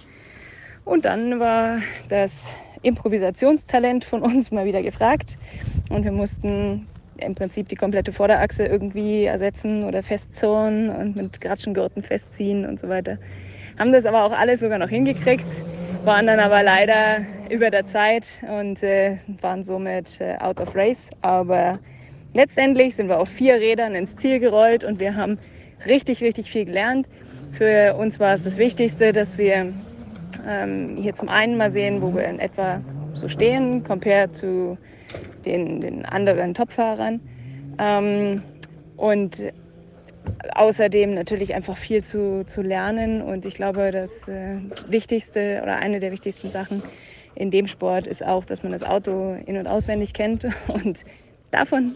Und 0.86 1.06
dann 1.06 1.40
war 1.40 1.80
das 2.10 2.56
Improvisationstalent 2.82 4.06
von 4.06 4.22
uns 4.22 4.52
mal 4.52 4.66
wieder 4.66 4.82
gefragt 4.82 5.38
und 5.90 6.04
wir 6.04 6.12
mussten 6.12 6.88
im 7.18 7.36
Prinzip 7.36 7.70
die 7.70 7.76
komplette 7.76 8.12
Vorderachse 8.12 8.66
irgendwie 8.66 9.24
ersetzen 9.24 9.86
oder 9.86 10.04
festzurren 10.04 10.90
und 10.90 11.16
mit 11.16 11.40
Gratschengurten 11.40 12.04
festziehen 12.04 12.66
und 12.66 12.80
so 12.80 12.90
weiter. 12.90 13.18
Haben 13.80 13.92
das 13.92 14.06
aber 14.06 14.24
auch 14.26 14.34
alles 14.34 14.60
sogar 14.60 14.78
noch 14.78 14.90
hingekriegt 14.90 15.64
waren 16.06 16.28
dann 16.28 16.40
aber 16.40 16.64
leider 16.64 17.26
über 17.50 17.70
der 17.70 17.86
Zeit 17.86 18.42
und 18.48 18.84
äh, 18.84 19.18
waren 19.42 19.64
somit 19.64 20.20
äh, 20.20 20.36
out 20.40 20.60
of 20.60 20.76
race. 20.76 21.10
Aber 21.22 21.80
letztendlich 22.34 22.96
sind 22.96 23.08
wir 23.08 23.20
auf 23.20 23.30
vier 23.30 23.56
Rädern 23.56 23.96
ins 23.96 24.16
Ziel 24.16 24.40
gerollt 24.40 24.84
und 24.84 25.00
wir 25.00 25.16
haben 25.16 25.40
richtig, 25.88 26.22
richtig 26.22 26.52
viel 26.52 26.66
gelernt. 26.66 27.08
Für 27.52 27.96
uns 27.96 28.20
war 28.20 28.34
es 28.34 28.44
das 28.44 28.58
Wichtigste, 28.58 29.14
dass 29.14 29.38
wir 29.38 29.74
ähm, 30.46 30.98
hier 30.98 31.14
zum 31.14 31.30
einen 31.30 31.58
mal 31.58 31.72
sehen, 31.72 32.02
wo 32.02 32.14
wir 32.14 32.26
in 32.26 32.40
etwa 32.40 32.82
so 33.14 33.28
stehen, 33.28 33.84
compared 33.84 34.36
zu 34.36 34.78
den, 35.46 35.82
den 35.82 36.06
anderen 36.06 36.54
Topfahrern. 36.54 37.22
Ähm, 37.80 38.44
und 38.98 39.44
außerdem 40.56 41.14
natürlich 41.14 41.54
einfach 41.54 41.78
viel 41.78 42.04
zu, 42.04 42.44
zu 42.46 42.62
lernen. 42.62 43.22
Und 43.22 43.46
ich 43.46 43.56
glaube, 43.56 43.92
das 43.92 44.28
äh, 44.28 44.58
Wichtigste 44.88 45.60
oder 45.64 45.78
eine 45.78 46.00
der 46.00 46.12
wichtigsten 46.12 46.50
Sachen 46.50 46.84
in 47.36 47.50
dem 47.52 47.68
Sport 47.68 48.08
ist 48.08 48.26
auch, 48.26 48.46
dass 48.46 48.64
man 48.64 48.72
das 48.72 48.84
Auto 48.84 49.36
in- 49.46 49.58
und 49.58 49.68
auswendig 49.68 50.14
kennt. 50.14 50.46
Und 50.68 51.04
davon 51.52 51.96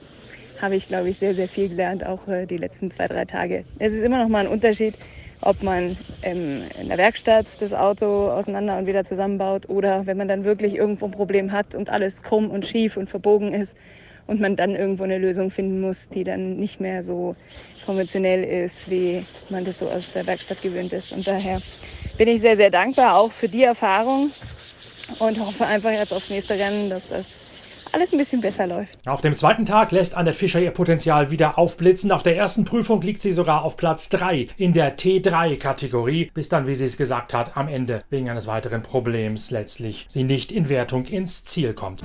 habe 0.61 0.75
ich, 0.75 0.87
glaube 0.87 1.09
ich, 1.09 1.17
sehr, 1.17 1.35
sehr 1.35 1.47
viel 1.47 1.69
gelernt, 1.69 2.05
auch 2.05 2.27
äh, 2.27 2.45
die 2.47 2.57
letzten 2.57 2.89
zwei, 2.89 3.07
drei 3.07 3.25
Tage. 3.25 3.65
Es 3.77 3.93
ist 3.93 4.01
immer 4.01 4.17
noch 4.17 4.29
mal 4.29 4.45
ein 4.45 4.51
Unterschied, 4.51 4.95
ob 5.41 5.63
man 5.63 5.97
ähm, 6.21 6.67
in 6.79 6.89
der 6.89 6.97
Werkstatt 6.97 7.61
das 7.61 7.73
Auto 7.73 8.29
auseinander 8.29 8.77
und 8.77 8.87
wieder 8.87 9.03
zusammenbaut 9.03 9.69
oder 9.69 10.05
wenn 10.05 10.17
man 10.17 10.27
dann 10.27 10.43
wirklich 10.43 10.75
irgendwo 10.75 11.05
ein 11.05 11.11
Problem 11.11 11.51
hat 11.51 11.75
und 11.75 11.89
alles 11.89 12.21
krumm 12.21 12.49
und 12.49 12.65
schief 12.65 12.97
und 12.97 13.09
verbogen 13.09 13.53
ist 13.53 13.77
und 14.27 14.39
man 14.41 14.55
dann 14.55 14.75
irgendwo 14.75 15.03
eine 15.03 15.17
Lösung 15.17 15.51
finden 15.51 15.81
muss, 15.81 16.09
die 16.09 16.23
dann 16.23 16.57
nicht 16.57 16.79
mehr 16.79 17.03
so 17.03 17.35
konventionell 17.81 18.43
ist, 18.43 18.89
wie 18.89 19.27
man 19.49 19.63
das 19.63 19.79
so 19.79 19.89
aus 19.89 20.11
der 20.11 20.27
Werkstatt 20.27 20.61
gewöhnt 20.61 20.93
ist. 20.93 21.11
Und 21.13 21.27
daher 21.27 21.61
bin 22.17 22.27
ich 22.27 22.41
sehr, 22.41 22.55
sehr 22.57 22.69
dankbar 22.71 23.17
auch 23.17 23.31
für 23.31 23.49
die 23.49 23.63
Erfahrung 23.63 24.33
und 25.19 25.39
hoffe 25.39 25.65
einfach 25.65 25.91
jetzt 25.91 26.13
aufs 26.13 26.29
nächste 26.29 26.55
Rennen, 26.55 26.89
dass 26.89 27.07
das 27.07 27.41
alles 27.93 28.11
ein 28.11 28.17
bisschen 28.17 28.41
besser 28.41 28.67
läuft. 28.67 28.97
Auf 29.05 29.21
dem 29.21 29.35
zweiten 29.35 29.65
Tag 29.65 29.91
lässt 29.91 30.15
Annette 30.15 30.37
Fischer 30.37 30.59
ihr 30.59 30.71
Potenzial 30.71 31.31
wieder 31.31 31.57
aufblitzen. 31.57 32.11
Auf 32.11 32.23
der 32.23 32.37
ersten 32.37 32.65
Prüfung 32.65 33.01
liegt 33.01 33.21
sie 33.21 33.33
sogar 33.33 33.63
auf 33.63 33.77
Platz 33.77 34.09
3 34.09 34.47
in 34.57 34.73
der 34.73 34.97
T3-Kategorie, 34.97 36.31
bis 36.33 36.49
dann, 36.49 36.67
wie 36.67 36.75
sie 36.75 36.85
es 36.85 36.97
gesagt 36.97 37.33
hat, 37.33 37.57
am 37.57 37.67
Ende 37.67 38.01
wegen 38.09 38.29
eines 38.29 38.47
weiteren 38.47 38.83
Problems 38.83 39.51
letztlich 39.51 40.05
sie 40.09 40.23
nicht 40.23 40.51
in 40.51 40.69
Wertung 40.69 41.05
ins 41.05 41.43
Ziel 41.43 41.73
kommt. 41.73 42.01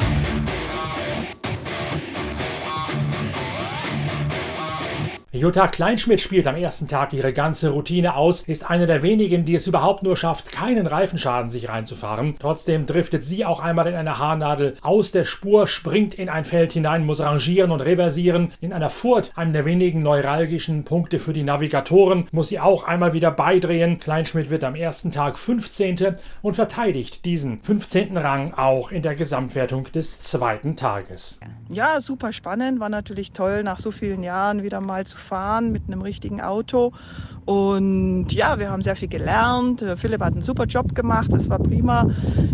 Jutta 5.43 5.67
Kleinschmidt 5.67 6.21
spielt 6.21 6.47
am 6.47 6.55
ersten 6.55 6.87
Tag 6.87 7.13
ihre 7.13 7.33
ganze 7.33 7.71
Routine 7.71 8.15
aus, 8.15 8.43
ist 8.43 8.71
eine 8.71 8.87
der 8.87 9.03
wenigen, 9.03 9.45
die 9.45 9.57
es 9.57 9.67
überhaupt 9.67 10.05
nur 10.05 10.17
schafft, 10.17 10.53
keinen 10.53 10.87
Reifenschaden 10.87 11.51
sich 11.51 11.69
reinzufahren. 11.69 12.37
Trotzdem 12.39 12.87
driftet 12.87 13.25
sie 13.25 13.45
auch 13.45 13.59
einmal 13.59 13.89
in 13.89 13.97
eine 13.97 14.21
Haarnadel 14.21 14.77
aus 14.83 15.11
der 15.11 15.25
Spur, 15.25 15.67
springt 15.67 16.15
in 16.15 16.29
ein 16.29 16.45
Feld 16.45 16.75
hinein, 16.75 17.05
muss 17.05 17.19
rangieren 17.19 17.73
und 17.73 17.81
reversieren. 17.81 18.53
In 18.61 18.73
einer 18.73 18.89
Furt, 18.89 19.33
einem 19.35 19.53
der 19.53 19.65
wenigen 19.65 20.01
neuralgischen 20.01 20.85
Punkte 20.85 21.19
für 21.19 21.33
die 21.33 21.43
Navigatoren, 21.43 22.29
muss 22.31 22.47
sie 22.47 22.61
auch 22.61 22.85
einmal 22.85 23.13
wieder 23.13 23.33
beidrehen. 23.33 23.99
Kleinschmidt 23.99 24.49
wird 24.49 24.63
am 24.63 24.77
ersten 24.77 25.11
Tag 25.11 25.37
15. 25.37 26.19
und 26.43 26.55
verteidigt 26.55 27.25
diesen 27.25 27.59
15. 27.59 28.17
Rang 28.17 28.55
auch 28.55 28.93
in 28.93 29.03
der 29.03 29.17
Gesamtwertung 29.17 29.91
des 29.91 30.21
zweiten 30.21 30.77
Tages. 30.77 31.41
Ja, 31.69 32.01
super 32.01 32.33
spannend, 32.33 32.79
war 32.79 32.91
natürlich 32.91 33.33
toll, 33.33 33.65
nach 33.65 33.79
so 33.79 33.91
vielen 33.91 34.23
Jahren 34.23 34.63
wieder 34.63 34.81
mal 34.81 35.05
zu 35.05 35.19
fahren 35.19 35.32
mit 35.71 35.83
einem 35.87 36.03
richtigen 36.03 36.41
Auto. 36.41 36.93
Und 37.45 38.33
ja, 38.33 38.59
wir 38.59 38.71
haben 38.71 38.83
sehr 38.83 38.95
viel 38.95 39.09
gelernt. 39.09 39.85
Philipp 39.97 40.21
hat 40.21 40.33
einen 40.33 40.43
super 40.43 40.65
Job 40.65 40.95
gemacht, 40.95 41.29
das 41.33 41.49
war 41.51 41.59
prima. 41.59 42.07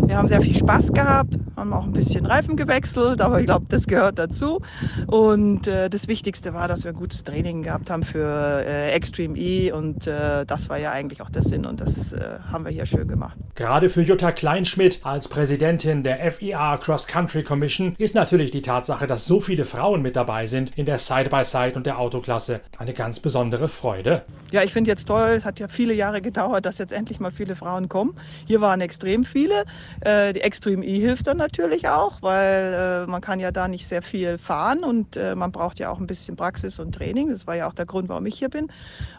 Wir 0.03 0.17
haben 0.17 0.27
sehr 0.27 0.41
viel 0.41 0.55
Spaß 0.55 0.93
gehabt, 0.93 1.35
haben 1.55 1.73
auch 1.73 1.83
ein 1.83 1.91
bisschen 1.91 2.25
Reifen 2.25 2.55
gewechselt, 2.55 3.21
aber 3.21 3.39
ich 3.39 3.45
glaube, 3.45 3.65
das 3.69 3.85
gehört 3.85 4.17
dazu. 4.17 4.61
Und 5.05 5.67
äh, 5.67 5.89
das 5.89 6.07
Wichtigste 6.07 6.55
war, 6.55 6.67
dass 6.67 6.85
wir 6.85 6.91
ein 6.91 6.97
gutes 6.97 7.23
Training 7.23 7.61
gehabt 7.61 7.91
haben 7.91 8.03
für 8.03 8.63
äh, 8.65 8.91
Extreme 8.91 9.37
E 9.37 9.71
und 9.71 10.07
äh, 10.07 10.45
das 10.47 10.69
war 10.69 10.77
ja 10.77 10.91
eigentlich 10.91 11.21
auch 11.21 11.29
der 11.29 11.43
Sinn 11.43 11.67
und 11.67 11.81
das 11.81 12.13
äh, 12.13 12.39
haben 12.51 12.65
wir 12.65 12.71
hier 12.71 12.87
schön 12.87 13.07
gemacht. 13.07 13.37
Gerade 13.53 13.89
für 13.89 14.01
Jutta 14.01 14.31
Kleinschmidt 14.31 15.01
als 15.03 15.27
Präsidentin 15.27 16.01
der 16.01 16.31
FIA 16.31 16.77
Cross 16.77 17.05
Country 17.05 17.43
Commission 17.43 17.93
ist 17.99 18.15
natürlich 18.15 18.49
die 18.49 18.63
Tatsache, 18.63 19.05
dass 19.05 19.25
so 19.25 19.39
viele 19.39 19.65
Frauen 19.65 20.01
mit 20.01 20.15
dabei 20.15 20.47
sind 20.47 20.75
in 20.77 20.85
der 20.85 20.97
Side-by-Side 20.97 21.73
-Side 21.73 21.75
und 21.75 21.85
der 21.85 21.99
Autoklasse 21.99 22.61
eine 22.77 22.93
ganz 22.93 23.19
besondere 23.19 23.67
Freude. 23.67 24.23
Ja, 24.51 24.63
ich 24.63 24.71
finde 24.71 24.89
jetzt 24.89 25.05
toll, 25.05 25.29
es 25.29 25.45
hat 25.45 25.59
ja 25.59 25.67
viele 25.67 25.93
Jahre 25.93 26.21
gedauert, 26.21 26.65
dass 26.65 26.77
jetzt 26.77 26.93
endlich 26.93 27.19
mal 27.19 27.31
viele 27.31 27.55
Frauen 27.55 27.89
kommen. 27.89 28.15
Hier 28.47 28.61
waren 28.61 28.81
extrem 28.81 29.25
viele. 29.25 29.65
Äh, 30.01 30.33
die 30.33 30.41
Extreme 30.41 30.85
E 30.85 30.99
hilft 30.99 31.27
dann 31.27 31.37
natürlich 31.37 31.87
auch, 31.87 32.21
weil 32.21 33.03
äh, 33.05 33.07
man 33.09 33.21
kann 33.21 33.39
ja 33.39 33.51
da 33.51 33.67
nicht 33.67 33.87
sehr 33.87 34.01
viel 34.01 34.37
fahren 34.37 34.83
und 34.83 35.17
äh, 35.17 35.35
man 35.35 35.51
braucht 35.51 35.79
ja 35.79 35.91
auch 35.91 35.99
ein 35.99 36.07
bisschen 36.07 36.35
Praxis 36.35 36.79
und 36.79 36.95
Training. 36.95 37.29
Das 37.29 37.47
war 37.47 37.55
ja 37.55 37.67
auch 37.67 37.73
der 37.73 37.85
Grund, 37.85 38.07
warum 38.09 38.25
ich 38.25 38.39
hier 38.39 38.49
bin. 38.49 38.71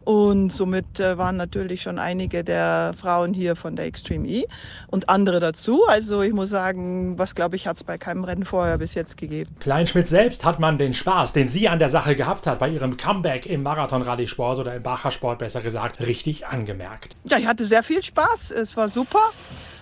Und 0.05 0.53
somit 0.53 0.99
äh, 0.99 1.19
waren 1.19 1.37
natürlich 1.37 1.83
schon 1.83 1.99
einige 1.99 2.43
der 2.43 2.95
Frauen 2.99 3.35
hier 3.35 3.57
von 3.57 3.77
der 3.77 3.85
Extreme 3.85 4.27
E 4.27 4.47
und 4.89 5.09
andere 5.09 5.39
dazu. 5.39 5.85
Also 5.87 6.23
ich 6.23 6.33
muss 6.33 6.49
sagen, 6.49 7.19
was 7.19 7.35
glaube 7.35 7.57
ich, 7.57 7.67
hat 7.67 7.77
es 7.77 7.85
bei 7.85 7.99
keinem 7.99 8.25
Rennen 8.25 8.45
vorher 8.45 8.79
bis 8.79 8.95
jetzt 8.95 9.17
gegeben. 9.17 9.55
Kleinschmidt 9.61 10.09
selbst 10.09 10.45
hat 10.45 10.59
man 10.59 10.79
den 10.79 10.95
Spaß, 10.95 11.35
den 11.35 11.47
sie 11.47 11.69
an 11.69 11.79
der 11.79 11.91
Sache 11.91 12.17
gehabt 12.17 12.47
hat, 12.47 12.59
bei 12.59 12.69
ihrem 12.69 12.97
Comeback 12.97 13.40
im 13.47 13.63
Marathon-Rallye-Sport 13.63 14.61
oder 14.61 14.75
im 14.75 14.83
Bacher-Sport 14.83 15.39
besser 15.39 15.61
gesagt, 15.61 16.01
richtig 16.01 16.47
angemerkt. 16.47 17.17
Ja, 17.25 17.39
ich 17.39 17.47
hatte 17.47 17.65
sehr 17.65 17.83
viel 17.83 18.03
Spaß. 18.03 18.51
Es 18.51 18.77
war 18.77 18.89
super. 18.89 19.31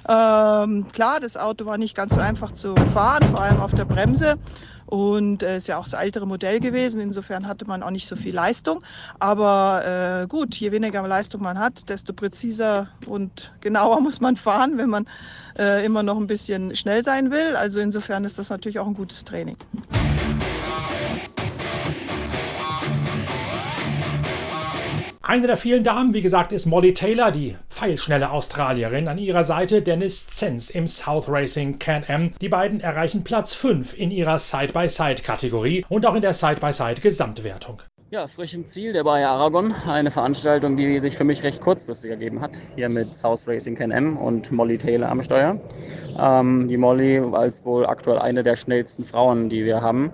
Ähm, 0.08 0.86
klar, 0.92 1.20
das 1.20 1.36
Auto 1.36 1.66
war 1.66 1.78
nicht 1.78 1.94
ganz 1.94 2.14
so 2.14 2.20
einfach 2.20 2.52
zu 2.52 2.74
fahren, 2.94 3.28
vor 3.30 3.42
allem 3.42 3.60
auf 3.60 3.74
der 3.74 3.84
Bremse. 3.84 4.38
Und 4.88 5.42
es 5.42 5.48
äh, 5.48 5.56
ist 5.58 5.66
ja 5.66 5.76
auch 5.76 5.84
das 5.84 5.92
ältere 5.92 6.26
Modell 6.26 6.60
gewesen. 6.60 7.00
Insofern 7.00 7.46
hatte 7.46 7.66
man 7.66 7.82
auch 7.82 7.90
nicht 7.90 8.08
so 8.08 8.16
viel 8.16 8.34
Leistung. 8.34 8.82
Aber 9.18 10.22
äh, 10.22 10.26
gut, 10.26 10.54
je 10.54 10.72
weniger 10.72 11.06
Leistung 11.06 11.42
man 11.42 11.58
hat, 11.58 11.90
desto 11.90 12.14
präziser 12.14 12.88
und 13.06 13.52
genauer 13.60 14.00
muss 14.02 14.20
man 14.20 14.36
fahren, 14.36 14.78
wenn 14.78 14.88
man 14.88 15.06
äh, 15.58 15.84
immer 15.84 16.02
noch 16.02 16.16
ein 16.16 16.26
bisschen 16.26 16.74
schnell 16.74 17.04
sein 17.04 17.30
will. 17.30 17.54
Also 17.54 17.80
insofern 17.80 18.24
ist 18.24 18.38
das 18.38 18.48
natürlich 18.48 18.78
auch 18.78 18.86
ein 18.86 18.94
gutes 18.94 19.24
Training. 19.24 19.56
Eine 25.28 25.46
der 25.46 25.58
vielen 25.58 25.84
Damen, 25.84 26.14
wie 26.14 26.22
gesagt, 26.22 26.52
ist 26.52 26.64
Molly 26.64 26.94
Taylor, 26.94 27.30
die 27.30 27.54
pfeilschnelle 27.68 28.30
Australierin. 28.30 29.08
An 29.08 29.18
ihrer 29.18 29.44
Seite 29.44 29.82
Dennis 29.82 30.26
Zenz 30.26 30.70
im 30.70 30.88
South 30.88 31.28
Racing 31.28 31.78
Can-Am. 31.78 32.32
Die 32.40 32.48
beiden 32.48 32.80
erreichen 32.80 33.24
Platz 33.24 33.52
5 33.52 33.92
in 33.92 34.10
ihrer 34.10 34.38
Side-by-Side-Kategorie 34.38 35.84
und 35.90 36.06
auch 36.06 36.14
in 36.14 36.22
der 36.22 36.32
Side-by-Side-Gesamtwertung. 36.32 37.82
Ja, 38.10 38.26
frisch 38.26 38.54
im 38.54 38.66
Ziel 38.66 38.94
der 38.94 39.04
Bayer 39.04 39.28
Aragon. 39.28 39.74
Eine 39.86 40.10
Veranstaltung, 40.10 40.76
die 40.76 40.98
sich 40.98 41.18
für 41.18 41.24
mich 41.24 41.42
recht 41.42 41.60
kurzfristig 41.60 42.10
ergeben 42.10 42.40
hat. 42.40 42.56
Hier 42.76 42.88
mit 42.88 43.14
South 43.14 43.46
Racing 43.46 43.74
Can-Am 43.74 44.16
und 44.16 44.50
Molly 44.50 44.78
Taylor 44.78 45.10
am 45.10 45.20
Steuer. 45.22 45.60
Ähm, 46.18 46.68
die 46.68 46.78
Molly 46.78 47.18
als 47.34 47.62
wohl 47.66 47.84
aktuell 47.84 48.18
eine 48.18 48.42
der 48.42 48.56
schnellsten 48.56 49.04
Frauen, 49.04 49.50
die 49.50 49.66
wir 49.66 49.82
haben. 49.82 50.10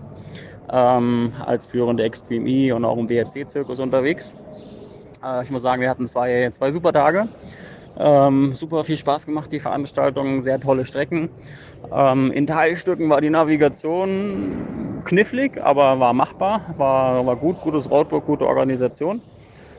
ähm, 0.72 1.32
als 1.44 1.66
führende 1.66 2.02
Extreme 2.02 2.48
E 2.48 2.72
und 2.72 2.84
auch 2.84 2.96
im 2.98 3.08
WRC-Zirkus 3.08 3.78
unterwegs. 3.80 4.34
Äh, 5.24 5.42
ich 5.42 5.50
muss 5.50 5.62
sagen, 5.62 5.80
wir 5.80 5.90
hatten 5.90 6.06
zwei, 6.06 6.48
zwei 6.50 6.72
super 6.72 6.92
Tage. 6.92 7.28
Ähm, 7.96 8.54
super 8.54 8.82
viel 8.82 8.96
Spaß 8.96 9.26
gemacht, 9.26 9.52
die 9.52 9.60
Veranstaltung, 9.60 10.40
sehr 10.40 10.58
tolle 10.58 10.84
Strecken. 10.84 11.28
Ähm, 11.92 12.32
in 12.32 12.46
Teilstücken 12.46 13.08
war 13.08 13.20
die 13.20 13.30
Navigation 13.30 15.02
knifflig, 15.04 15.62
aber 15.62 16.00
war 16.00 16.12
machbar, 16.12 16.62
war, 16.76 17.24
war 17.24 17.36
gut, 17.36 17.60
gutes 17.60 17.88
Roadbook, 17.88 18.24
gute 18.24 18.46
Organisation. 18.46 19.22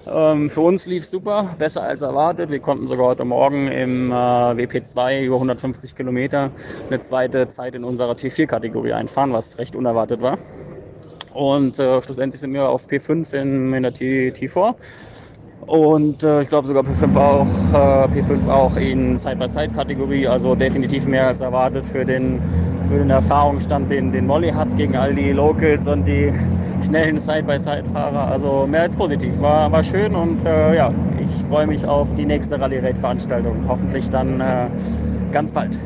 Ähm, 0.08 0.50
für 0.50 0.62
uns 0.62 0.86
lief 0.86 1.06
super, 1.06 1.56
besser 1.58 1.84
als 1.84 2.04
erwartet. 2.04 2.52
Wir 2.52 2.60
konnten 2.60 2.88
sogar 2.88 3.08
heute 3.08 3.26
Morgen 3.26 3.68
im 3.68 4.12
äh, 4.12 4.14
WP2 4.14 5.24
über 5.24 5.36
150 5.36 5.96
Kilometer 5.96 6.52
eine 6.88 7.02
zweite 7.02 7.48
Zeit 7.50 7.76
in 7.76 7.84
unserer 7.84 8.14
T4-Kategorie 8.14 8.94
einfahren, 8.94 9.34
was 9.34 9.58
recht 9.58 9.76
unerwartet 9.76 10.22
war. 10.22 10.38
Und 11.34 11.80
äh, 11.80 12.02
schlussendlich 12.02 12.40
sind 12.40 12.54
wir 12.54 12.70
auf 12.70 12.88
P5 12.88 13.34
in, 13.34 13.74
in 13.74 13.84
der 13.84 13.92
T, 13.92 14.30
T4 14.30 14.76
und 15.68 16.24
äh, 16.24 16.42
ich 16.42 16.50
glaube 16.50 16.68
sogar 16.68 16.84
P5 16.84 17.16
auch, 17.18 17.48
äh, 17.74 18.20
P5 18.20 18.48
auch 18.48 18.76
in 18.78 19.18
Side-by-Side-Kategorie, 19.18 20.28
also 20.28 20.54
definitiv 20.56 21.08
mehr 21.08 21.28
als 21.28 21.42
erwartet 21.42 21.86
für 21.86 22.06
den, 22.06 22.40
für 22.90 23.00
den 23.00 23.10
Erfahrungsstand, 23.10 23.90
den, 23.90 24.12
den 24.12 24.28
Molly 24.28 24.50
hat 24.50 24.76
gegen 24.76 24.96
all 24.96 25.16
die 25.16 25.32
Locals 25.32 25.88
und 25.88 26.06
die 26.06 26.32
schnellen 26.86 27.20
Side-by-Side-Fahrer. 27.20 28.28
Also 28.28 28.68
mehr 28.68 28.84
als 28.84 28.96
positiv. 28.96 29.40
War, 29.42 29.72
war 29.72 29.84
schön 29.84 30.16
und 30.16 30.46
äh, 30.46 30.76
ja, 30.76 30.92
ich 31.20 31.46
freue 31.46 31.66
mich 31.66 31.86
auf 31.86 32.14
die 32.16 32.26
nächste 32.26 32.60
Rallye-Raid-Veranstaltung. 32.60 33.66
Hoffentlich 33.68 34.10
dann 34.12 34.40
äh, 34.42 34.68
ganz 35.32 35.52
bald. 35.52 35.80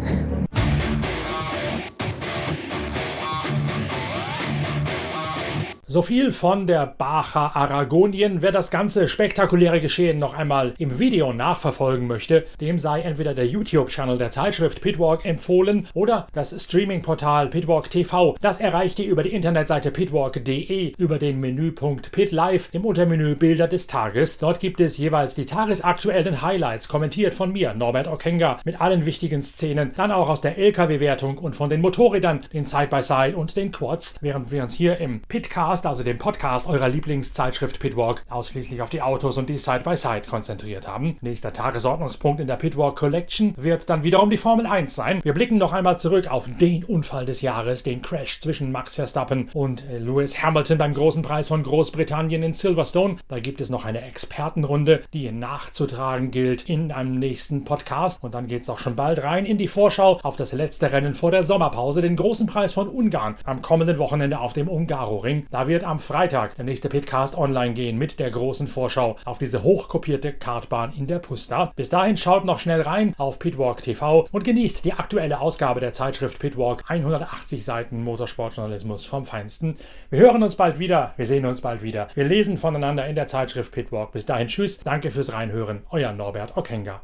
So 5.91 6.03
viel 6.03 6.31
von 6.31 6.67
der 6.67 6.85
Baja 6.85 7.49
Aragonien. 7.55 8.43
Wer 8.43 8.51
das 8.51 8.69
ganze 8.69 9.07
spektakuläre 9.07 9.81
Geschehen 9.81 10.19
noch 10.19 10.35
einmal 10.35 10.75
im 10.77 10.99
Video 10.99 11.33
nachverfolgen 11.33 12.05
möchte, 12.05 12.45
dem 12.61 12.77
sei 12.77 13.01
entweder 13.01 13.33
der 13.33 13.47
YouTube-Channel 13.47 14.19
der 14.19 14.29
Zeitschrift 14.29 14.81
Pitwalk 14.81 15.25
empfohlen 15.25 15.87
oder 15.95 16.27
das 16.31 16.53
Streaming-Portal 16.63 17.47
Pitwalk 17.47 17.89
TV. 17.89 18.35
Das 18.39 18.59
erreicht 18.59 18.99
ihr 18.99 19.07
über 19.07 19.23
die 19.23 19.33
Internetseite 19.33 19.89
pitwalk.de 19.89 20.93
über 20.95 21.17
den 21.17 21.39
Menüpunkt 21.39 22.11
Pit 22.11 22.31
Live 22.31 22.69
im 22.71 22.85
Untermenü 22.85 23.35
Bilder 23.35 23.67
des 23.67 23.87
Tages. 23.87 24.37
Dort 24.37 24.59
gibt 24.59 24.79
es 24.81 24.99
jeweils 24.99 25.33
die 25.33 25.47
tagesaktuellen 25.47 26.43
Highlights, 26.43 26.87
kommentiert 26.87 27.33
von 27.33 27.51
mir, 27.51 27.73
Norbert 27.73 28.07
Okenga, 28.07 28.59
mit 28.63 28.79
allen 28.79 29.07
wichtigen 29.07 29.41
Szenen, 29.41 29.93
dann 29.95 30.11
auch 30.11 30.29
aus 30.29 30.41
der 30.41 30.59
LKW-Wertung 30.59 31.39
und 31.39 31.55
von 31.55 31.71
den 31.71 31.81
Motorrädern, 31.81 32.41
den 32.53 32.63
Side-by-Side 32.63 33.31
-Side 33.31 33.33
und 33.33 33.55
den 33.55 33.71
Quads, 33.71 34.13
während 34.21 34.51
wir 34.51 34.61
uns 34.61 34.75
hier 34.75 34.99
im 34.99 35.21
Pitcast 35.27 35.78
Podcast, 35.79 35.85
also 35.85 36.03
dem 36.03 36.17
Podcast 36.17 36.67
eurer 36.67 36.89
Lieblingszeitschrift 36.89 37.79
Pitwalk, 37.79 38.23
ausschließlich 38.29 38.81
auf 38.81 38.89
die 38.89 39.01
Autos 39.01 39.37
und 39.37 39.47
die 39.47 39.57
Side-by-Side 39.57 40.23
-Side 40.23 40.29
konzentriert 40.29 40.87
haben. 40.89 41.15
Nächster 41.21 41.53
Tagesordnungspunkt 41.53 42.41
in 42.41 42.47
der 42.47 42.57
Pitwalk 42.57 42.97
Collection 42.97 43.53
wird 43.55 43.89
dann 43.89 44.03
wiederum 44.03 44.29
die 44.29 44.35
Formel 44.35 44.65
1 44.65 44.93
sein. 44.93 45.21
Wir 45.23 45.33
blicken 45.33 45.57
noch 45.57 45.71
einmal 45.71 45.97
zurück 45.97 46.29
auf 46.29 46.49
den 46.59 46.83
Unfall 46.83 47.25
des 47.25 47.41
Jahres, 47.41 47.83
den 47.83 48.01
Crash 48.01 48.41
zwischen 48.41 48.73
Max 48.73 48.95
Verstappen 48.95 49.49
und 49.53 49.85
äh, 49.89 49.99
Lewis 49.99 50.43
Hamilton 50.43 50.77
beim 50.77 50.93
großen 50.93 51.21
Preis 51.21 51.47
von 51.47 51.63
Großbritannien 51.63 52.43
in 52.43 52.51
Silverstone. 52.51 53.15
Da 53.29 53.39
gibt 53.39 53.61
es 53.61 53.69
noch 53.69 53.85
eine 53.85 54.01
Expertenrunde, 54.01 55.03
die 55.13 55.31
nachzutragen 55.31 56.31
gilt 56.31 56.63
in 56.63 56.91
einem 56.91 57.19
nächsten 57.19 57.63
Podcast. 57.63 58.21
Und 58.21 58.33
dann 58.33 58.47
geht 58.47 58.63
es 58.63 58.69
auch 58.69 58.79
schon 58.79 58.97
bald 58.97 59.23
rein 59.23 59.45
in 59.45 59.57
die 59.57 59.69
Vorschau 59.69 60.19
auf 60.23 60.35
das 60.35 60.51
letzte 60.51 60.91
Rennen 60.91 61.15
vor 61.15 61.31
der 61.31 61.43
Sommerpause, 61.43 62.01
den 62.01 62.17
großen 62.17 62.47
Preis 62.47 62.73
von 62.73 62.89
Ungarn 62.89 63.35
am 63.45 63.61
kommenden 63.61 63.97
Wochenende 63.97 64.39
auf 64.39 64.51
dem 64.51 64.67
Ungaroring. 64.67 65.45
Da 65.51 65.68
wird 65.69 65.85
am 65.85 65.99
Freitag 65.99 66.55
der 66.55 66.65
nächste 66.65 66.89
Pitcast 66.89 67.37
online 67.37 67.73
gehen 67.73 67.97
mit 67.97 68.19
der 68.19 68.29
großen 68.29 68.67
Vorschau 68.67 69.15
auf 69.23 69.37
diese 69.37 69.63
hochkopierte 69.63 70.33
Kartbahn 70.33 70.91
in 70.91 71.07
der 71.07 71.19
Pusta. 71.19 71.71
Bis 71.75 71.87
dahin 71.87 72.17
schaut 72.17 72.43
noch 72.43 72.59
schnell 72.59 72.81
rein 72.81 73.13
auf 73.17 73.39
Pitwalk 73.39 73.81
TV 73.81 74.27
und 74.31 74.43
genießt 74.43 74.83
die 74.83 74.93
aktuelle 74.93 75.39
Ausgabe 75.39 75.79
der 75.79 75.93
Zeitschrift 75.93 76.39
Pitwalk 76.39 76.83
180 76.87 77.63
Seiten 77.63 78.03
Motorsportjournalismus 78.03 79.05
vom 79.05 79.25
Feinsten. 79.25 79.77
Wir 80.09 80.19
hören 80.19 80.43
uns 80.43 80.55
bald 80.55 80.79
wieder, 80.79 81.13
wir 81.15 81.25
sehen 81.27 81.45
uns 81.45 81.61
bald 81.61 81.83
wieder. 81.83 82.07
Wir 82.15 82.25
lesen 82.25 82.57
voneinander 82.57 83.07
in 83.07 83.15
der 83.15 83.27
Zeitschrift 83.27 83.71
Pitwalk. 83.71 84.11
Bis 84.11 84.25
dahin 84.25 84.47
tschüss, 84.47 84.79
danke 84.79 85.11
fürs 85.11 85.31
Reinhören, 85.31 85.83
euer 85.91 86.11
Norbert 86.11 86.57
Okenga. 86.57 87.01